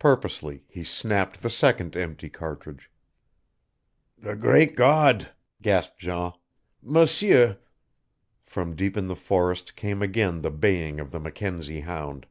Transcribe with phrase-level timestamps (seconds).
[0.00, 2.90] Purposely he snapped the second empty cartridge.
[4.18, 5.30] "The great God!"
[5.62, 6.32] gasped Jean.
[6.82, 7.56] "M'seur"
[8.44, 12.26] From deep in the forest came again the baying of the Mackenzie hound.